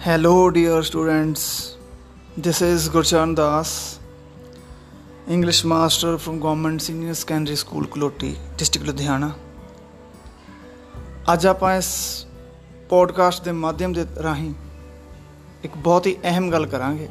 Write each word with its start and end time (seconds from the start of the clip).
Hello, 0.00 0.50
dear 0.50 0.82
students. 0.82 1.76
This 2.34 2.62
is 2.62 2.88
Gurchan 2.88 3.34
Das, 3.36 3.98
English 5.28 5.62
master 5.62 6.16
from 6.16 6.40
Government 6.40 6.80
Senior 6.80 7.12
Secondary 7.12 7.56
School, 7.56 7.84
Kuloti, 7.86 8.30
District 8.56 8.86
Ludhiana 8.86 9.30
ਅੱਜ 11.32 11.46
ਆਪਾਂ 11.46 11.74
ਇਸ 11.76 11.92
podcast 12.88 13.44
ਦੇ 13.44 13.52
ਮਾਧਿਅਮ 13.52 13.92
ਦੇ 13.92 14.06
ਰਾਹੀਂ 14.22 14.52
ਇੱਕ 15.64 15.76
ਬਹੁਤ 15.76 16.06
ਹੀ 16.06 16.16
ਅਹਿਮ 16.24 16.50
ਗੱਲ 16.50 16.66
ਕਰਾਂਗੇ 16.66 17.08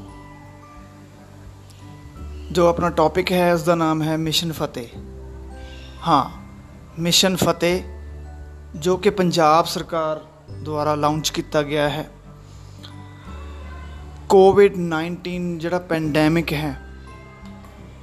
ਜੋ 2.52 2.68
ਆਪਣਾ 2.68 2.90
ਟੌਪਿਕ 2.90 3.32
ਹੈ 3.32 3.54
ਉਸ 3.54 3.64
ਦਾ 3.64 3.76
ਨਾਮ 3.76 4.02
ਹੈ 4.02 4.18
ਮਿਸ਼ਨ 4.18 4.52
ਫਤਿਹ 4.52 4.88
ਹਾਂ 6.08 6.24
ਮਿਸ਼ਨ 7.00 7.36
ਫਤਿਹ 7.36 7.84
ਜੋ 8.76 8.98
ਕਿ 8.98 9.10
ਪੰਜਾਬ 9.10 9.66
ਸਰਕਾਰ 9.66 10.26
ਦੁਆਰਾ 10.60 10.96
ਲਾਂਚ 10.96 11.30
ਕੀਤਾ 11.30 11.64
ਗਿਆ 11.64 11.90
ਹੈ 11.90 12.10
ਕੋਵਿਡ 14.30 14.76
19 14.78 15.38
ਜਿਹੜਾ 15.58 15.78
ਪੈਂਡੈਮਿਕ 15.80 16.52
ਹੈ, 16.54 16.76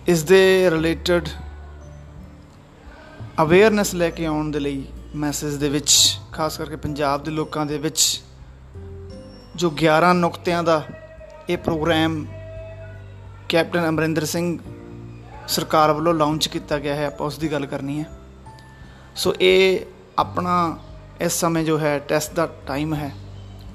ਇਸ 0.09 0.23
ਦੇ 0.23 0.71
ਰਿਲੇਟਡ 0.71 1.29
ਅਵੇਅਰਨੈਸ 3.43 3.95
ਲੈ 3.95 4.09
ਕੇ 4.11 4.27
ਆਉਣ 4.27 4.51
ਦੇ 4.51 4.61
ਲਈ 4.61 4.83
ਮੈਸੇਜ 5.15 5.55
ਦੇ 5.55 5.69
ਵਿੱਚ, 5.69 6.19
ਖਾਸ 6.33 6.57
ਕਰਕੇ 6.59 6.77
ਪੰਜਾਬ 6.77 7.23
ਦੇ 7.25 7.31
ਲੋਕਾਂ 7.31 7.67
ਦੇ 7.67 7.79
ਵਿੱਚ, 7.79 8.23
ਜੋ 9.57 9.70
11 9.70 10.12
ਨੁਕਤਿਆਂ 10.12 10.62
ਦਾ 10.62 10.83
ਇਹ 11.48 11.59
ਪ੍ਰੋਗਰਾਮ 11.59 12.25
ਕੈਪਟਨ 13.48 13.89
ਅਮਰਿੰਦਰ 13.89 14.25
ਸਿੰਘ 14.25 14.59
ਸਰਕਾਰ 15.48 15.93
ਵੱਲੋਂ 15.93 16.15
ਲਾਂਚ 16.15 16.48
ਕੀਤਾ 16.48 16.79
ਗਿਆ 16.79 16.95
ਹੈ, 16.95 17.06
ਆਪਾਂ 17.06 17.27
ਉਸ 17.27 17.39
ਦੀ 17.39 17.53
ਗੱਲ 17.53 17.67
ਕਰਨੀ 17.67 17.98
ਹੈ। 18.01 18.11
ਸੋ 19.17 19.34
ਇਹ 19.41 19.81
ਆਪਣਾ 20.19 20.56
ਇਸ 21.20 21.33
ਸਮੇਂ 21.33 21.65
ਜੋ 21.65 21.79
ਹੈ 21.79 21.98
ਟੈਸਟ 21.98 22.34
ਦਾ 22.34 22.48
ਟਾਈਮ 22.67 22.95
ਹੈ। 22.95 23.12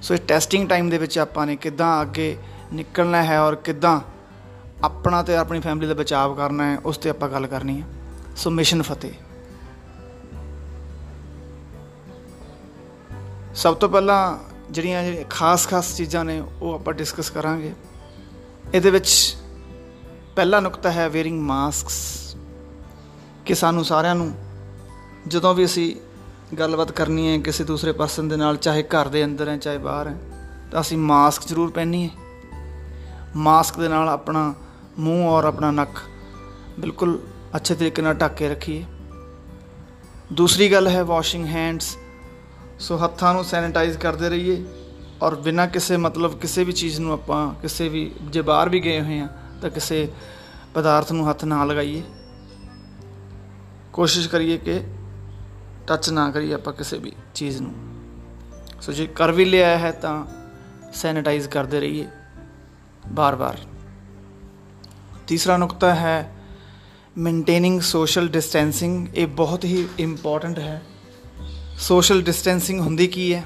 ਸੋ 0.01 0.13
ਇਸ 0.13 0.19
ਟੈਸਟਿੰਗ 0.19 0.69
ਟਾਈਮ 0.69 0.89
ਦੇ 0.89 0.97
ਵਿੱਚ 0.97 1.19
ਆਪਾਂ 1.19 1.47
ਨੇ 1.47 1.55
ਕਿੱਦਾਂ 1.55 2.01
ਅੱਗੇ 2.01 2.37
ਨਿਕਲਣਾ 2.73 3.23
ਹੈ 3.23 3.41
ਔਰ 3.41 3.55
ਕਿੱਦਾਂ 3.55 3.99
ਆਪਣਾ 4.83 5.23
ਤੇ 5.23 5.35
ਆਪਣੀ 5.35 5.59
ਫੈਮਿਲੀ 5.59 5.87
ਦਾ 5.87 5.93
ਬਚਾਅ 5.93 6.33
ਕਰਨਾ 6.33 6.71
ਹੈ, 6.71 6.77
ਉਸ 6.77 6.97
ਤੇ 6.97 7.09
ਆਪਾਂ 7.09 7.29
ਗੱਲ 7.29 7.47
ਕਰਨੀ 7.47 7.81
ਹੈ। 7.81 7.87
ਸੋ 8.37 8.49
ਮਿਸ਼ਨ 8.49 8.81
ਫਤਿਹ। 8.81 9.11
ਸਭ 13.55 13.75
ਤੋਂ 13.75 13.89
ਪਹਿਲਾਂ 13.89 14.37
ਜਿਹੜੀਆਂ 14.71 15.03
ਜਿਹੜੀਆਂ 15.03 15.23
ਖਾਸ-ਖਾਸ 15.29 15.97
ਚੀਜ਼ਾਂ 15.97 16.25
ਨੇ, 16.25 16.43
ਉਹ 16.61 16.73
ਆਪਾਂ 16.73 16.93
ਡਿਸਕਸ 16.93 17.29
ਕਰਾਂਗੇ। 17.29 17.73
ਇਹਦੇ 18.73 18.89
ਵਿੱਚ 18.89 19.37
ਪਹਿਲਾ 20.35 20.59
ਨੁਕਤਾ 20.59 20.91
ਹੈ 20.91 21.09
ਵੇਅਰਿੰਗ 21.09 21.41
ਮਾਸਕਸ 21.41 22.35
ਕਿ 23.45 23.55
ਸਾਨੂੰ 23.55 23.85
ਸਾਰਿਆਂ 23.85 24.15
ਨੂੰ 24.15 24.35
ਜਦੋਂ 25.27 25.55
ਵੀ 25.55 25.65
ਅਸੀਂ 25.65 25.95
ਗੱਲਬਾਤ 26.59 26.91
ਕਰਨੀ 26.91 27.27
ਹੈ 27.27 27.37
ਕਿਸੇ 27.37 27.63
ਦੂਸਰੇ 27.63 27.91
ਪਰਸਨ 27.91 28.27
ਦੇ 28.27 28.35
ਨਾਲ, 28.35 28.57
ਚਾਹੇ 28.57 28.83
ਘਰ 28.83 29.07
ਦੇ 29.07 29.23
ਅੰਦਰ 29.25 29.49
ਹੈ, 29.49 29.57
ਚਾਹੇ 29.57 29.77
ਬਾਹਰ 29.77 30.07
ਹੈ, 30.07 30.15
ਤਾਂ 30.71 30.81
ਅਸੀਂ 30.81 30.97
ਮਾਸਕ 30.97 31.45
ਜ਼ਰੂਰ 31.47 31.71
ਪਹਿਨੀਏ 31.71 32.09
ਮਾਸਕ 33.35 33.79
ਦੇ 33.79 33.87
ਨਾਲ 33.87 34.09
ਆਪਣਾ 34.09 34.53
ਮੂੰਹ 34.99 35.29
ਔਰ 35.29 35.43
ਆਪਣਾ 35.43 35.71
ਨੱਕ 35.71 35.99
ਬਿਲਕੁਲ 36.79 37.19
ਅੱਛੇ 37.55 37.75
ਤਰੀਕੇ 37.75 38.01
ਨਾਲ 38.01 38.13
ਢੱਕ 38.13 38.35
ਕੇ 38.35 38.49
ਰੱਖੀਏ। 38.49 38.83
ਦੂਸਰੀ 40.33 40.71
ਗੱਲ 40.71 40.87
ਹੈ 40.87 41.03
ਵਾਸ਼ਿੰਗ 41.03 41.45
ਹੈਂਡਸ 41.45 41.97
ਸੋ 42.79 42.97
ਹੱਥਾਂ 42.97 43.33
ਨੂੰ 43.33 43.43
ਸੈਨੀਟਾਈਜ਼ 43.43 43.97
ਕਰਦੇ 43.97 44.29
ਰਹੀਏ 44.29 44.63
ਔਰ 45.21 45.35
ਬਿਨਾਂ 45.35 45.67
ਕਿਸੇ 45.67 45.97
ਮਤਲਬ 45.97 46.39
ਕਿਸੇ 46.39 46.63
ਵੀ 46.63 46.71
ਚੀਜ਼ 46.71 46.99
ਨੂੰ 46.99 47.13
ਆਪਾਂ 47.13 47.53
ਕਿਸੇ 47.61 47.89
ਵੀ, 47.89 48.11
ਜੇ 48.21 48.41
ਬਾਹਰ 48.41 48.69
ਵੀ 48.69 48.79
ਗਏ 48.79 49.01
ਹੋਏ 49.01 49.19
ਆ 49.19 49.27
ਤਾਂ 49.61 49.69
ਕਿਸੇ 49.69 50.07
ਪਦਾਰਥ 50.73 51.11
ਨੂੰ 51.11 51.29
ਹੱਥ 51.29 51.45
ਨਾ 51.45 51.63
ਲਗਾਈਏ। 51.65 52.01
ਕੋਸ਼ਿਸ਼ 53.93 54.29
ਕਰੀਏ 54.29 54.57
ਕਿ 54.57 54.79
ਟੱਚ 55.91 56.09
ਨਾ 56.09 56.29
ਕਰੀਏ 56.31 56.53
ਆਪਾਂ 56.53 56.73
ਕਿਸੇ 56.73 56.97
ਵੀ 56.97 57.11
ਚੀਜ਼ 57.35 57.61
ਨੂੰ। 57.61 57.73
ਸੋ 58.81 58.91
ਜੇ 58.91 59.05
ਕਰ 59.07 59.31
ਵੀ 59.31 59.45
ਲਿਆ 59.45 59.77
ਹੈ 59.77 59.91
ਤਾਂ 59.91 60.25
ਸੈਨੀਟਾਈਜ਼ 60.93 61.47
ਕਰਦੇ 61.49 61.79
ਰਹੀਏ, 61.79 62.07
ਬਾਰ-ਬਾਰ। 63.07 63.57
ਤੀਸਰਾ 65.27 65.57
ਨੁਕਤਾ 65.57 65.93
ਹੈ 65.95 66.31
ਮੇਨਟੇਨਿੰਗ 67.17 67.81
ਸੋਸ਼ਲ 67.81 68.27
ਡਿਸਟੈਂਸਿੰਗ 68.27 69.07
ਇਹ 69.15 69.27
ਬਹੁਤ 69.27 69.65
ਹੀ 69.65 69.87
ਇੰਪੋਰਟੈਂਟ 69.99 70.59
ਹੈ। 70.59 70.81
ਸੋਸ਼ਲ 71.79 72.21
ਡਿਸਟੈਂਸਿੰਗ 72.21 72.79
ਹੁੰਦੀ 72.79 73.07
ਕੀ 73.07 73.33
ਹੈ? 73.33 73.43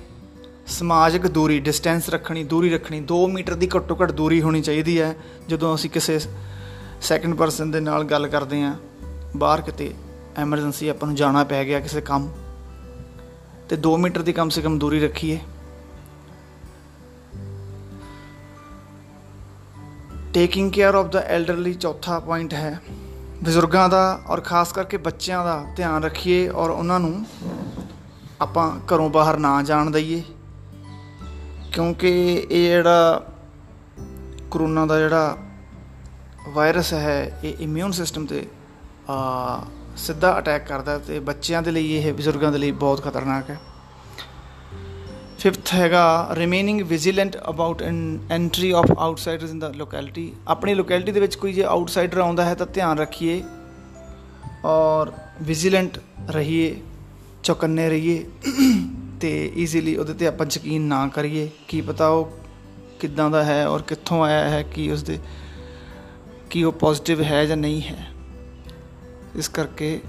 ਸਮਾਜਿਕ 0.67 1.27
ਦੂਰੀ 1.27 1.59
ਡਿਸਟੈਂਸ 1.59 2.09
ਰੱਖਣੀ, 2.09 2.44
ਦੂਰੀ 2.44 2.69
ਰੱਖਣੀ 2.69 3.01
2 3.01 3.27
ਮੀਟਰ 3.27 3.56
ਦੀ 3.56 3.69
ਘੱਟੋ 3.75 3.97
ਘੱਟ 4.01 4.12
ਦੂਰੀ 4.12 4.41
ਹੋਣੀ 4.41 4.62
ਚਾਹੀਦੀ 4.62 5.01
ਹੈ। 5.01 5.16
ਜਦੋਂ 5.47 5.75
ਅਸੀਂ 5.75 5.89
ਕਿਸੇ 5.89 6.19
ਸੈਕੰਡ 7.01 7.35
ਪਰਸਨ 7.35 7.72
ਦੇ 7.72 7.79
ਨਾਲ 7.79 8.03
ਗੱਲ 8.03 8.27
ਕਰਦੇ 8.27 8.62
ਹਾਂ, 8.62 8.75
ਬਾਹਰ 9.35 9.62
ਕਿਤੇ 9.62 9.94
ਐਮਰਜੈਂਸੀ 10.38 10.88
ਆਪਾਂ 10.88 11.07
ਨੂੰ 11.07 11.16
ਜਾਣਾ 11.16 11.44
ਪੈ 11.44 11.66
ਗਿਆ 11.66 11.79
ਕਿਸੇ 11.79 12.01
ਕੰਮ। 12.01 12.29
ਤੇ 13.69 13.75
2 13.75 13.97
ਮੀਟਰ 13.97 14.22
ਦੀ 14.22 14.34
ਕਮ 14.34 14.50
ਸੇ 14.50 14.62
ਕਮ 14.62 14.79
ਦੂਰੀ 14.79 15.00
ਰੱਖੀਏ। 15.00 15.40
Taking 20.34 20.72
care 20.72 20.95
of 20.95 21.06
the 21.06 21.19
elderly 21.19 21.74
ਚੌਥਾ 21.74 22.19
ਪੁਆਇੰਟ 22.19 22.53
ਹੈ। 22.53 22.81
ਬਜ਼ੁਰਗਾਂ 23.44 23.90
ਦਾ 23.90 24.22
ਔਰ 24.28 24.41
ਖਾਸ 24.41 24.72
ਕਰਕੇ 24.72 24.97
ਬੱਚਿਆਂ 24.97 25.45
ਦਾ 25.45 25.66
ਧਿਆਨ 25.75 26.03
ਰੱਖੀਏ 26.03 26.47
ਔਰ 26.50 26.69
ਉਹਨਾਂ 26.69 27.00
ਨੂੰ 27.00 27.25
ਆਪਾਂ 28.41 28.79
ਘਰੋਂ 28.79 29.09
ਬਾਹਰ 29.09 29.38
ਨਾ 29.38 29.62
ਜਾਣ 29.63 29.91
ਦਈਏ। 29.91 30.24
ਕਿਉਂਕਿ 31.74 32.09
ਇਹ 32.51 32.69
ਜਿਹੜਾ 32.69 33.28
ਕਰੋਨਾ 34.51 34.85
ਦਾ 34.85 35.00
ਜਿਹੜਾ 35.00 35.38
ਵਾਇਰਸ 36.50 36.94
ਹੈ, 36.94 37.40
ਇਹ 37.44 37.53
ਇਮਿਊਨ 37.59 37.91
ਸਿਸਟਮ 37.91 38.25
ਤੇ 38.25 38.47
ਆ 39.09 39.63
ਸਿੱਧਾ 39.97 40.38
ਅਟੈਕ 40.39 40.67
ਕਰਦਾ 40.67 40.97
ਤੇ 40.97 41.19
ਬੱਚਿਆਂ 41.19 41.61
ਦੇ 41.61 41.72
ਲਈ 41.72 41.94
ਇਹ 41.94 42.13
ਬਜ਼ੁਰਗਾਂ 42.13 42.51
ਦੇ 42.51 42.57
ਲਈ 42.57 42.72
ਬਹੁਤ 42.72 43.03
ਖਤਰਨਾਕ 43.03 43.50
ਹੈ। 43.50 43.57
ਫਿਫਥ 45.39 45.73
ਹੈਗਾ 45.73 46.06
remaining 46.33 46.81
vigilant 46.81 47.38
about 47.50 47.81
entry 47.81 48.72
of 48.72 48.91
outsiders 48.97 49.50
in 49.50 49.59
the 49.59 49.67
locality 49.75 50.31
ਆਪਣੀ 50.47 50.73
ਲੋਕੈਲਿਟੀ 50.73 51.11
ਦੇ 51.11 51.19
ਵਿੱਚ 51.19 51.35
ਕੋਈ 51.35 51.53
ਜੇ 51.53 51.63
ਆਊਟਸਾਈਡਰ 51.63 52.17
ਆਉਂਦਾ 52.17 52.45
ਹੈ 52.45 52.56
ਤਾਂ 52.56 52.67
ਧਿਆਨ 52.73 52.97
ਰੱਖੀਏ 53.00 53.41
ਔਰ 54.66 55.11
ਵਿਜੀਲੈਂਟ 55.41 55.97
ਰਹੀਏ, 56.29 56.75
ਚੌਕੰਨੇ 57.44 57.89
ਰਹੀਏ 57.89 58.25
ਤੇ 59.22 59.51
ਈਜ਼ੀਲੀ 59.57 59.95
ਉਹਦੇ 59.95 60.13
ਤੇ 60.13 60.27
ਆਪਾਂ 60.27 60.45
ਯਕੀਨ 60.51 60.81
ਨਾ 60.81 61.07
ਕਰੀਏ 61.07 61.50
ਕੀ 61.67 61.81
ਪਤਾ 61.81 62.07
ਉਹ 62.07 62.31
ਕਿੱਦਾਂ 63.00 63.29
ਦਾ 63.29 63.44
ਹੈ 63.44 63.67
ਔਰ 63.67 63.81
ਕਿੱਥੋਂ 63.81 64.23
ਆਇਆ 64.23 64.50
ਹੈ, 64.50 64.62
ਕੀ 64.63 64.89
ਉਸ 64.91 65.03
ਦੇ 65.03 65.19
ਕੀ 66.50 66.63
ਉਹ 66.63 66.72
ਪੋਜ਼ਿਟਿਵ 66.72 67.22
ਹੈ 67.23 67.45
ਜਾਂ 67.45 67.57
ਨਹੀਂ 67.57 67.81
ਹੈ। 67.81 68.14
ਇਸ 69.35 69.47
ਕਰਕੇ 69.47 70.00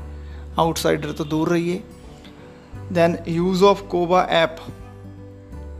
ਆਊਟਸਾਈਡਰ 0.58 1.12
ਤੋਂ 1.12 1.26
ਦੂਰ 1.26 1.48
ਰਹੀਏ। 1.50 1.80
ਦੈਨ 2.92 3.16
ਯੂਜ਼ 3.28 3.64
ਆਫ 3.64 3.82
ਕੋਬਾ 3.82 4.26
ਐਪ 4.30 4.58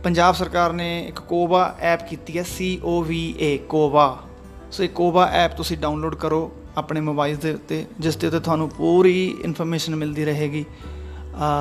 ਪੰਜਾਬ 0.03 0.35
ਸਰਕਾਰ 0.35 0.73
ਨੇ 0.73 0.89
ਇੱਕ 1.07 1.19
ਕੋਬਾ 1.19 1.75
ਐਪ 1.79 2.07
ਕੀਤੀ 2.09 2.37
ਹੈ, 2.37 2.43
C 2.43 2.69
O 2.85 3.01
V 3.03 3.13
A 3.43 3.57
ਕੋਬਾ 3.69 4.23
ਸੋ 4.71 4.83
ਇਹ 4.83 4.89
ਕੋਬਾ 4.89 5.27
ਐਪ 5.33 5.55
ਤੁਸੀਂ 5.57 5.77
ਡਾਊਨਲੋਡ 5.77 6.15
ਕਰੋ 6.15 6.51
ਆਪਣੇ 6.77 7.01
ਮੋਬਾਈਲ 7.01 7.37
ਦੇ 7.37 7.53
ਉੱਤੇ, 7.53 7.85
ਜਿਸ 7.99 8.15
ਦੇ 8.15 8.27
ਉੱਤੇ 8.27 8.39
ਤੁਹਾਨੂੰ 8.39 8.69
ਪੂਰੀ 8.69 9.37
ਇਨਫੋਰਮੇਸ਼ਨ 9.41 9.95
ਮਿਲਦੀ 9.95 10.25
ਰਹੇਗੀ 10.25 10.65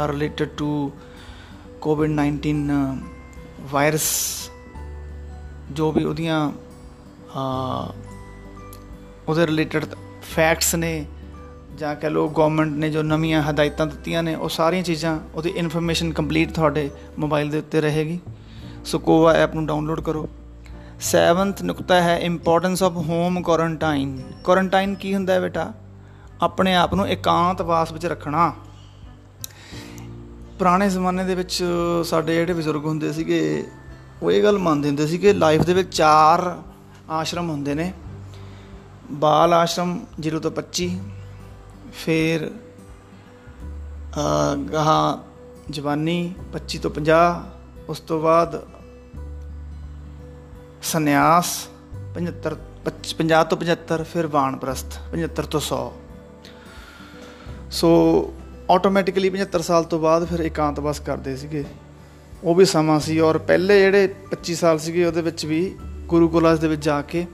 ਰਿਲੇਟਡ 0.06 0.48
ਟੂ 0.48 0.90
ਕੋਵਿਡ 1.80 2.10
19 2.10 2.54
ਵਾਇਰਸ 3.72 4.10
ਜੋ 5.70 5.92
ਵੀ 5.92 6.04
ਉਹਦੀਆਂ 6.04 6.52
ਉਹਦੇ 9.28 9.46
ਰਿਲੇਟਡ 9.46 9.84
ਫੈਕਟਸ 10.34 10.74
ਨੇ 10.74 11.04
ਜਾਂ 11.76 11.96
ਕਹ 11.96 12.06
ਲੋ 12.06 12.28
ਗਵਰਨਮੈਂਟ 12.28 12.72
ਨੇ 12.72 12.90
ਜੋ 12.90 13.02
ਨਵੀਆਂ 13.02 13.42
ਹਦਾਇਤਾਂ 13.42 13.86
ਦਿੱਤੀਆਂ 13.86 14.22
ਨੇ, 14.22 14.34
ਉਹ 14.34 14.48
ਸਾਰੀਆਂ 14.48 14.82
ਚੀਜ਼ਾਂ, 14.82 15.18
ਉਹਦੀ 15.34 15.50
ਇਨਫੋਰਮੇਸ਼ਨ 15.50 16.12
ਕੰਪਲੀਟ 16.12 16.52
ਤੁਹਾਡੇ 16.52 16.90
ਮੋਬਾਈਲ 17.18 17.50
ਦੇ 17.50 17.58
ਉੱਤੇ 17.58 17.80
ਰਹੇਗੀ। 17.80 18.20
ਸੋ 18.84 18.98
ਕੋਵਾ 18.98 19.32
ਐਪ 19.32 19.54
ਨੂੰ 19.54 19.66
ਡਾਊਨਲੋਡ 19.66 20.00
ਕਰੋ। 20.00 20.28
7th 21.00 21.64
ਨੁਕਤਾ 21.64 22.02
ਹੈ 22.02 22.18
importance 22.18 22.82
of 22.82 22.92
home 22.96 23.42
quarantine 23.42 24.22
quarantine 24.44 24.94
ਕੀ 24.94 25.14
ਹੁੰਦਾ 25.14 25.32
ਹੈ 25.32 25.40
ਬੇਟਾ? 25.40 25.72
ਆਪਣੇ 26.42 26.74
ਆਪ 26.74 26.94
ਨੂੰ 26.94 27.08
ਇਕਾਂਤਵਾਸ 27.08 27.92
ਵਿੱਚ 27.92 28.06
ਰੱਖਣਾ। 28.06 28.54
ਪੁਰਾਣੇ 30.58 30.90
ਜ਼ਮਾਨੇ 30.90 31.24
ਦੇ 31.24 31.34
ਵਿੱਚ 31.34 31.64
ਸਾਡੇ 32.04 32.34
ਜਿਹੜੇ 32.34 32.52
ਬਜ਼ੁਰਗ 32.52 32.84
ਹੁੰਦੇ 32.84 33.12
ਸੀਗੇ, 33.12 33.66
ਉਹ 34.22 34.32
ਇਹ 34.32 34.42
ਗੱਲ 34.42 34.58
ਮੰਨਦੇ 34.58 34.88
ਹੁੰਦੇ 34.88 35.06
ਸੀ 35.06 35.18
ਕਿ 35.18 35.32
ਲਾਈਫ 35.32 35.62
ਦੇ 35.62 35.74
ਵਿੱਚ 35.74 35.96
ਚਾਰ 35.96 36.62
ਆਸ਼ਰਮ 37.10 37.50
ਹੁੰਦੇ 37.50 37.74
ਨੇ। 37.74 37.92
ਬਾਲ 39.10 39.52
ਆਸ਼ਰਮ 39.52 40.00
0 40.20 40.40
ਤੋਂ 40.40 40.50
25 40.50 40.90
ਫਿਰ 42.04 42.50
ਗਾਹਾਂ 44.72 45.02
ਜਵਾਨੀ 45.70 46.18
25 46.52 46.78
ਤੋਂ 46.82 46.90
50 46.90 47.20
ਉਸ 47.88 48.00
ਤੋਂ 48.00 48.20
ਬਾਅਦ 48.20 48.56
ਸੰਨਿਆਸ 50.82 51.52
75 52.14 52.56
50 53.20 53.44
ਤੋਂ 53.50 53.58
75 53.62 54.04
ਫਿਰ 54.12 54.26
ਵਾਨਪ੍ਰਸਥ 54.26 54.98
75 55.14 55.48
ਤੋਂ 55.50 55.60
100 55.60 55.80
ਸੋ 57.70 57.90
ਆਟੋਮੈਟਿਕਲੀ 58.70 59.30
75 59.30 59.62
ਸਾਲ 59.62 59.84
ਤੋਂ 59.84 59.98
ਬਾਅਦ 60.00 60.24
ਫਿਰ 60.24 60.40
ਇਕਾਂਤਵਾਸ 60.40 61.00
ਕਰਦੇ 61.00 61.36
ਸੀਗੇ। 61.36 61.64
ਉਹ 62.44 62.54
ਵੀ 62.54 62.64
ਸਮਾਂ 62.64 63.00
ਸੀ 63.00 63.18
ਔਰ 63.20 63.38
ਪਹਿਲੇ 63.38 63.80
ਜਿਹੜੇ 63.80 64.02
25 64.30 64.54
ਸਾਲ 64.54 64.78
ਸੀਗੇ, 64.78 65.04
ਉਹਦੇ 65.04 65.22
ਵਿੱਚ 65.22 65.46
ਵੀ 65.46 65.60
ਗੁਰੂਕੁਲਾਸ 66.06 66.58
ਦੇ 66.58 66.68
ਵਿੱਚ 66.68 66.84
ਜਾ 66.84 67.00
ਕੇ 67.02 67.26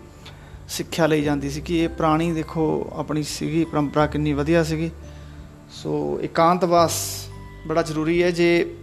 ਸਿੱਖਿਆ 0.72 1.06
ਲਈ 1.06 1.22
ਜਾਂਦੀ 1.22 1.50
ਸੀ 1.50 1.60
ਕਿ 1.60 1.78
ਇਹ 1.78 1.88
ਪੁਰਾਣੀ 1.88 2.32
ਦੇਖੋ 2.32 2.64
ਆਪਣੀ 2.92 3.22
ਸੀਗੀ, 3.22 3.64
ਪਰੰਪਰਾ 3.64 4.06
ਕਿੰਨੀ 4.06 4.32
ਵਧੀਆ 4.32 4.62
ਸੀਗੀ। 4.64 4.90
ਸੋ 5.72 6.20
ਇਕਾਂਤਵਾਸ 6.22 6.94
ਬੜਾ 7.66 7.82
ਜ਼ਰੂਰੀ 7.82 8.22
ਹੈ। 8.22 8.30
ਜੇ 8.30 8.74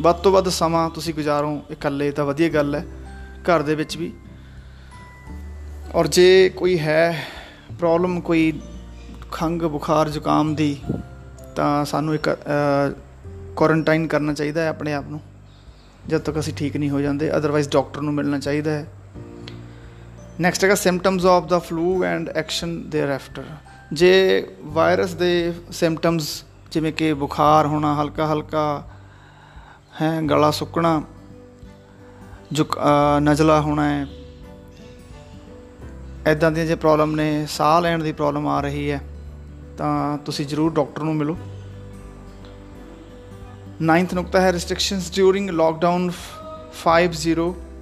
ਵੱਧ 0.00 0.16
ਤੋਂ 0.16 0.32
ਵੱਧ 0.32 0.48
ਸਮਾਂ 0.48 0.88
ਤੁਸੀਂ 0.90 1.14
ਗੁਜ਼ਾਰੋ 1.14 1.62
ਇਕੱਲੇ 1.70 2.10
ਤਾਂ 2.10 2.24
ਵਧੀਆ 2.24 2.48
ਗੱਲ 2.48 2.74
ਹੈ, 2.74 2.84
ਘਰ 3.42 3.62
ਦੇ 3.62 3.74
ਵਿੱਚ 3.74 3.96
ਵੀ। 3.96 4.12
ਔਰ 5.94 6.06
ਜੇ 6.06 6.48
ਕੋਈ 6.48 6.78
ਹੈ 6.78 7.24
ਪ੍ਰੋਬਲਮ 7.78 8.20
ਕੋਈ 8.20 8.60
ਖੰਗ 9.32 9.62
ਬੁਖਾਰ, 9.62 10.08
ਜ਼ੁਕਾਮ 10.08 10.54
ਦੀ, 10.54 10.76
ਤਾਂ 11.56 11.84
ਸਾਨੂੰ 11.84 12.14
ਇੱਕ 12.14 12.28
ਕੁਆਰੰਟਾਈਨ 13.56 14.06
ਕਰਨਾ 14.06 14.32
ਚਾਹੀਦਾ 14.32 14.62
ਹੈ 14.62 14.68
ਆਪਣੇ 14.68 14.94
ਆਪ 14.94 15.08
ਨੂੰ। 15.08 15.20
ਜਦ 16.06 16.18
ਤੱਕ 16.18 16.38
ਅਸੀਂ 16.38 16.54
ਠੀਕ 16.54 16.76
ਨਹੀਂ 16.76 16.90
ਹੋ 16.90 17.00
ਜਾਂਦੇ 17.00 17.36
ਅਦਰਵਾਈਜ਼ 17.36 17.68
ਡਾਕਟਰ 17.68 18.00
ਨੂੰ 18.00 18.14
ਮਿਲਣਾ 18.14 18.38
ਚਾਹੀਦਾ 18.38 18.70
ਹੈ। 18.70 18.86
ਨੈਕਸਟ 20.41 20.63
ਹੈਗਾ 20.63 20.75
symptoms 20.75 21.25
of 21.25 21.45
the 21.45 21.59
flu 21.59 22.03
and 22.03 22.29
action 22.29 22.75
there 22.95 23.11
after 23.11 23.43
ਜੇ 23.93 24.11
ਵਾਇਰਸ 24.73 25.13
ਦੇ 25.13 25.53
ਸਿੰਪਟਮਸ 25.71 26.43
ਜਿਵੇਂ 26.71 26.93
ਕਿ 26.93 27.13
ਬੁਖਾਰ 27.13 27.65
ਹੋਣਾ 27.65 27.93
ਹਲਕਾ 28.01 28.27
ਹਲਕਾ 28.33 28.83
ਹੈ 30.01 30.11
ਗਲਾ 30.21 30.51
ਸੁੱਕਣਾ 30.51 31.01
ਜੁਕ 32.51 32.77
ਨਜ਼ਲਾ 33.21 33.59
ਹੋਣਾ 33.61 33.89
ਹੈ 33.89 34.05
ਐਦਾਂ 36.25 36.51
ਦੀਆਂ 36.51 36.65
ਜੇ 36.65 36.75
ਪ੍ਰੋਬਲਮ 36.75 37.15
ਨੇ 37.15 37.45
ਸਾਹ 37.49 37.81
ਲੈਣ 37.81 38.03
ਦੀ 38.03 38.11
ਪ੍ਰੋਬਲਮ 38.11 38.47
ਆ 38.47 38.59
ਰਹੀ 38.61 38.89
ਹੈ 38.91 39.01
ਤਾਂ 39.77 40.17
ਤੁਸੀਂ 40.17 40.45
ਜ਼ਰੂਰ 40.45 40.73
ਡਾਕਟਰ 40.73 41.03
ਨੂੰ 41.03 41.15
ਮਿਲੋ 41.15 41.37
ਨਾਈਨਥ 43.81 44.13
ਨੁਕਤਾ 44.13 44.41
ਹੈ 44.41 44.51
restrictions 44.51 45.11
during 45.15 45.49
lockdown 45.49 46.11
50 46.79 47.07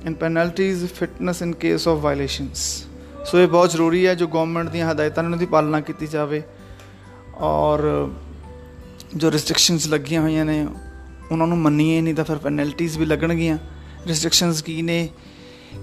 and 0.06 0.16
penalties 0.16 0.86
fitness 0.86 1.42
in 1.42 1.54
case 1.54 1.88
of 1.88 1.98
violations 1.98 2.84
so 3.26 3.40
ਇਹ 3.40 3.48
ਬਹੁਤ 3.48 3.70
ਜ਼ਰੂਰੀ 3.70 4.06
ਹੈ 4.06 4.14
ਜੋ 4.14 4.26
ਗਵਰਨਮੈਂਟ 4.26 4.68
ਦੀਆਂ 4.68 4.92
ਹਦਾਇਤਾਂ 4.92 5.22
ਨੇ, 5.22 5.26
ਉਹਨਾਂ 5.26 5.38
ਦੀ 5.38 5.46
ਪਾਲਣਾ 5.46 5.80
ਕੀਤੀ 5.80 6.06
ਜਾਵੇ। 6.06 6.42
ਔਰ 7.34 8.10
ਜੋ 9.16 9.32
ਰੈਸਟ੍ਰਿਕਸ਼ਨਸ 9.32 9.86
ਲੱਗੀਆਂ 9.86 10.22
ਹੋਈਆਂ 10.22 10.44
ਨੇ, 10.44 10.66
ਉਹਨਾਂ 11.32 11.46
ਨੂੰ 11.46 11.58
ਮੰਨੀਏ 11.58 12.00
ਨਹੀਂ 12.00 12.14
ਤਾਂ 12.14 12.24
ਫਿਰ 12.24 12.38
ਪੈਨਲਟੀਜ਼ 12.38 12.98
ਵੀ 12.98 13.06
ਲੱਗਣਗੀਆਂ। 13.06 13.58
ਰੈਸਟ੍ਰਿਕਸ਼ਨਸ 14.08 14.62
ਕੀ 14.62 14.82
ਨੇ? 14.82 15.08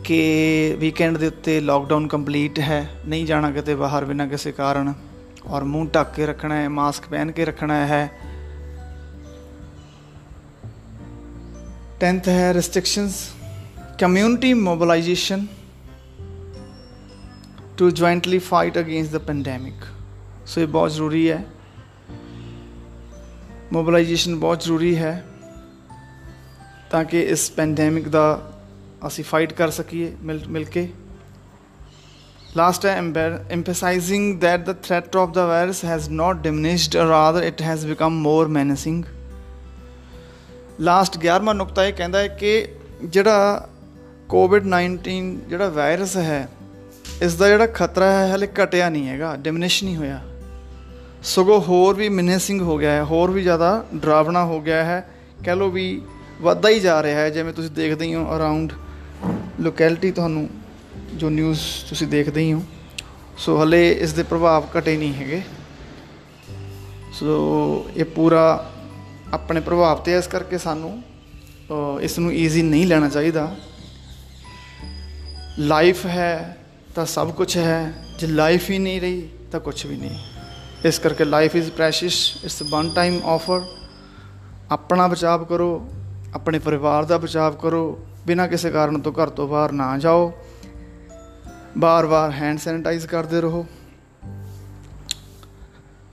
ਕਿ 0.04 0.76
ਵੀਕਐਂਡ 0.80 1.18
ਦੇ 1.18 1.28
ਉੱਤੇ 1.28 1.60
ਲਾਕਡਾਊਨ 1.60 2.08
ਕੰਪਲੀਟ 2.08 2.60
ਹੈ, 2.60 3.02
ਨਹੀਂ 3.08 3.26
ਜਾਣਾ 3.26 3.52
ਕਿਤੇ 3.52 3.76
ਬਾਹਰ 3.76 4.06
ਬਿਨਾਂ 4.06 4.28
ਕਿਸੇ 4.28 4.52
ਕਾਰਨ। 4.52 4.94
ਔਰ 5.48 5.64
ਮੂੰਹ 5.64 5.90
ਢੱਕ 5.90 6.14
ਕੇ 6.14 6.26
ਰੱਖਣਾ 6.26 6.56
ਹੈ 6.56 6.70
ਮਾਸਕ 6.70 7.04
ਪਹਿਨ 7.10 7.32
ਕੇ 7.32 7.46
ਰੱਖਣਾ 7.46 7.88
ਹੈ। 7.88 8.12
10th 12.00 12.30
ਹੈ 12.30 12.54
restrictions 12.54 13.30
community 14.00 14.54
mobilisation 14.54 15.46
to 17.78 17.90
jointly 17.90 18.40
fight 18.40 18.78
against 18.80 19.12
the 19.12 19.18
pandemic 19.18 19.86
so 20.46 20.62
ਇਹ 20.62 20.68
ਬਹੁਤ 20.68 20.92
ਜ਼ਰੂਰੀ 20.92 21.30
ਹੈ 21.32 21.44
ਮੋਬਿਲਾਈਜੇਸ਼ਨ 23.74 24.36
ਬਹੁਤ 24.36 24.64
ਜ਼ਰੂਰੀ 24.64 24.96
ਹੈ 24.98 25.14
ਤਾਂ 26.92 27.04
ਕਿ 27.04 27.22
ਇਸ 27.22 27.50
ਪੈਂਡੈਮਿਕ 27.52 28.08
ਦਾ 28.08 28.26
ਅਸੀਂ 29.08 29.24
ਫਾਈਟ 29.24 29.54
ਕਰ 29.54 29.70
ਸਕੀਏ 29.70 30.12
ਮਿਲ 30.22 30.42
ਮਿਲ 30.48 30.66
ਕੇ 30.66 30.88
ਲਾਸਟ 32.58 32.86
ਹੈ 32.86 33.00
emphasizing 33.56 34.28
that 34.40 34.66
the 34.66 34.76
threat 34.88 35.16
of 35.22 35.32
the 35.34 35.46
virus 35.46 35.82
has 35.84 36.10
not 36.10 36.44
diminished, 36.44 37.00
rather 37.10 37.46
it 37.52 37.64
has 37.68 37.86
become 37.86 38.20
more 38.28 38.48
menacing. 38.58 39.02
Last 40.80 41.18
11ਵਾਂ 41.18 41.56
ਨੁਕਤਾ 41.56 41.86
ਇਹ 41.86 41.94
ਕਹਿੰਦਾ 41.94 42.20
ਹੈ 42.20 42.28
ਕਿ 42.28 42.68
ਜਿਹੜਾ 43.04 43.70
ਕੋਵਿਡ-19 44.30 45.36
ਜਿਹੜਾ 45.50 45.70
ਵਾਇਰਸ 45.70 46.16
ਹੈ 46.18 46.48
ਇਸ 47.22 47.36
ਦਾ 47.36 47.48
ਜਿਹੜਾ 47.48 47.68
ਖਤਰਾ 47.68 48.12
ਹੈ, 48.12 48.36
ਹਲੇ 48.36 48.48
ਘਟਿਆ 48.64 48.90
ਨਹੀਂ 48.90 49.08
ਹੈਗਾ 49.08 49.36
ਡਿਮਿਨਿਸ਼ 49.36 49.84
ਨਹੀਂ 49.84 49.96
ਹੋਇਆ। 49.98 50.22
ਸਗੋਂ 51.24 51.60
ਹੋਰ 51.62 51.96
ਵੀ 51.96 52.10
ਮਿਨੇਸਿੰਗ 52.10 52.62
ਹੋ 52.62 52.78
ਗਿਆ 52.78 52.92
ਹੈ, 52.92 53.04
ਹੋਰ 53.04 53.32
ਵੀ 53.32 53.42
ਜ਼ਿਆਦਾ 53.42 53.86
ਡਰਾਵਣਾ 53.96 54.44
ਹੋ 54.46 54.60
ਗਿਆ 54.62 54.84
ਹੈ, 54.84 55.08
ਕਹਿ 55.44 55.56
ਲੋ 55.56 55.70
ਵੀ 55.70 56.02
ਵੱਧਦਾ 56.42 56.70
ਹੀ 56.70 56.80
ਜਾ 56.80 57.02
ਰਿਹਾ 57.04 57.20
ਹੈ, 57.20 57.30
ਜਿਵੇਂ 57.30 57.54
ਤੁਸੀਂ 57.54 57.72
ਦੇਖਦੇ 57.72 58.06
ਹੀ 58.06 58.16
ਹੋ 58.16 58.36
ਅਰਾਊਂਡ 58.36 58.74
ਲੋਕੈਲਿਟੀ 59.60 60.12
ਤੁਹਾਨੂੰ 60.12 60.48
ਜੋ 61.14 61.30
ਨਿਊਜ਼ 61.30 61.60
ਤੁਸੀਂ 61.90 62.08
ਦੇਖਦੇ 62.08 62.42
ਹੀ 62.42 62.54
ਹੋ। 62.54 62.62
ਸੋ 63.38 63.62
ਹਲੇ 63.64 63.92
ਇਸ 63.92 64.14
ਦੇ 64.14 64.24
ਪ੍ਰਭਾਵ 64.24 64.66
ਘਟੇ 64.78 64.98
ਨਹੀਂ 64.98 65.14
ਹੈਗੇ। 65.14 65.42
ਸੋ 67.14 67.86
ਇਹ 67.96 68.06
ਪੂਰਾ 68.06 68.72
ਆਪਣੇ 69.34 69.62
ਪ੍ਰਭਾਵ 69.62 69.98
ਤੇ 69.98 70.18
ਇਸ 70.18 70.28
ਕਰਕੇ 70.28 70.58
ਸਾਨੂੰ 70.58 71.02
ਇਸ 72.02 72.20
ਨੂੰ 72.20 72.34
ਈਜ਼ੀ 72.34 72.62
ਨਹੀਂ 72.62 72.86
ਲੈਣਾ 72.88 73.10
ਚਾਹੀਦਾ। 73.10 73.56
ਲਾਈਫ 75.60 76.06
ਹੈ 76.06 76.58
ਤਾਂ 76.96 77.06
ਸਭ 77.06 77.32
ਕੁਝ 77.32 77.58
ਹੈ। 77.58 77.94
ਜੇ 78.20 78.28
ਲਾਈਫ 78.28 78.70
ਹੀ 78.70 78.80
ਨਹੀਂ 78.80 79.02
ਰਹੀ, 79.02 79.30
ਤਾਂ 79.52 79.60
ਕੁਝ 79.60 79.86
ਵੀ 79.86 79.98
ਨਹੀਂ। 79.98 80.20
ਇਸ 80.86 81.00
ਕਰਕੇ 81.00 81.26
life 81.26 81.56
is 81.56 81.72
precious 81.72 82.34
it's 82.44 82.64
one 82.70 82.90
time 82.90 83.20
offer 83.26 83.62
ਆਪਣਾ 84.72 85.08
ਬਚਾਅ 85.08 85.38
ਕਰੋ, 85.38 85.90
ਆਪਣੇ 86.34 86.60
ਪਰਿਵਾਰ 86.60 87.06
ਦਾ 87.06 87.18
ਬਚਾਅ 87.18 87.50
ਕਰੋ। 87.50 88.06
ਬਿਨਾਂ 88.28 88.48
ਕਿਸੇ 88.48 88.72
ਕਾਰਨ 88.72 89.02
ਤੋਂ 89.02 89.12
ਘਰ 89.12 89.30
ਤੋਂ 89.30 89.48
ਬਾਹਰ 89.48 89.72
ਨਾ 89.72 89.98
ਜਾਓ। 89.98 90.34
ਬਾਰ-ਬਾਰ 91.78 92.32
ਹੈਂਡ 92.32 92.58
ਸੈਨੀਟਾਈਜ਼ 92.58 93.08
ਕਰਦੇ 93.08 93.42
ਰਹੋ। 93.42 93.66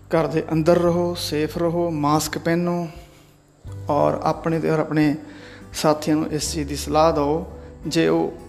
ਘਰ 0.09 0.27
ਦੇ 0.27 0.45
ਅੰਦਰ 0.53 0.79
ਰਹੋ 0.79 1.15
ਸੇਫ 1.15 1.59
ਰਹੋ 1.59 1.91
ਮਾਸਕ 1.91 2.39
ਪਹਿਨੋ। 2.39 2.89
ਔਰ 3.89 4.21
ਆਪਣੇ 4.23 4.59
ਤੇ 4.59 4.71
ਔਰ 4.71 4.79
ਆਪਣੇ 4.79 5.17
ਸਾਥੀਆਂ 5.75 6.17
ਨੂੰ 6.17 6.33
ਇਸ 6.33 6.53
ਚੀਜ਼ 6.53 6.69
ਦੀ 6.69 6.77
ਸਲਾਹ 6.77 7.13
ਦਿਓ। 7.13 7.59
ਜੇ 7.87 8.09
ਉਹ 8.09 8.42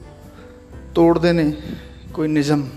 ਤੋੜਦੇ 0.96 1.34
ਨੇ, 1.34 1.54
ਕੋਈ 2.14 2.28
ਨਿਯਮ, 2.28 2.70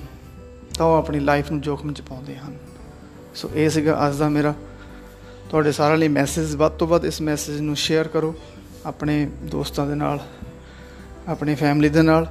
ਤਾਂ 0.78 0.86
ਉਹ 0.86 0.94
ਆਪਣੀ 0.94 1.20
ਲਾਈਫ 1.20 1.50
ਨੂੰ 1.50 1.60
ਜੋਖਮ 1.60 1.92
'ਚ 1.92 2.00
ਪਾਉਂਦੇ 2.00 2.36
ਹਨ। 2.36 2.56
ਸੋ 3.34 3.50
ਇਹ 3.54 3.70
ਸੀਗਾ 3.70 4.08
ਅੱਜ 4.08 4.16
ਦਾ 4.16 4.28
ਮੇਰਾ 4.28 4.54
ਤੁਹਾਡੇ 5.50 5.72
ਸਾਰਿਆਂ 5.72 5.98
ਲਈ 5.98 6.08
ਮੈਸੇਜ 6.08 6.54
ਵੱਧ 6.54 6.72
ਤੋਂ 6.72 6.86
ਵੱਧ 6.86 7.04
ਇਸ 7.04 7.20
ਮੈਸੇਜ 7.20 7.60
ਨੂੰ 7.60 7.76
ਸ਼ੇਅਰ 7.76 8.08
ਕਰੋ 8.08 8.34
ਆਪਣੇ 8.86 9.30
ਦੋਸਤਾਂ 9.42 9.86
ਦੇ 9.86 9.94
ਨਾਲ, 9.94 10.20
ਆਪਣੀ 11.28 11.54
ਫੈਮਿਲੀ 11.54 11.88
ਦੇ 11.88 12.02
ਨਾਲ, 12.02 12.26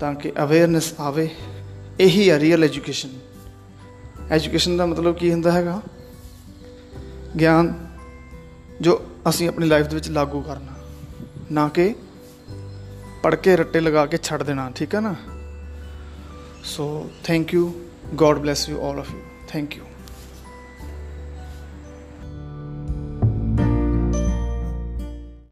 ਤਾਂ 0.00 0.14
ਕਿ 0.14 0.32
ਅਵੇਅਰਨੈਸ 0.42 0.94
ਆਵੇ। 1.00 1.28
ਇਹੀ 2.00 2.30
ਹੈ 2.30 2.38
ਰੀਅਲ 2.38 2.64
ਐਜੂਕੇਸ਼ਨ 2.64 3.08
ਐਜੂਕੇਸ਼ਨ 4.30 4.76
ਦਾ 4.76 4.86
ਮਤਲਬ 4.86 5.14
ਕੀ 5.14 5.32
ਹੁੰਦਾ 5.32 5.52
ਹੈਗਾ? 5.52 5.82
ਗਿਆਨ 7.40 7.74
ਜੋ 8.80 9.00
ਅਸੀਂ 9.28 9.48
ਆਪਣੀ 9.48 9.66
ਲਾਈਫ 9.66 9.86
ਦੇ 9.86 9.94
ਵਿੱਚ 9.94 10.08
ਲਾਗੂ 10.08 10.42
ਕਰਨਾ। 10.42 10.72
ਨਾ 11.52 11.68
ਕਿ 11.68 11.94
ਪੜ 13.26 13.34
ਕੇ 13.34 13.54
ਰੱਟੇ 13.56 13.80
ਲਗਾ 13.80 14.04
ਕੇ 14.06 14.18
ਛੱਡ 14.22 14.42
ਦੇਣਾ, 14.42 14.70
ਠੀਕ 14.76 14.94
ਹੈ 14.94 15.00
ਨਾ? 15.00 15.14
So 16.64 16.84
thank 17.24 17.54
you 17.54 17.72
God 18.14 18.38
bless 18.38 18.68
you 18.68 18.80
all 18.88 18.98
of 18.98 19.10
you 19.10 19.20
thank 19.48 19.76
you 19.76 19.84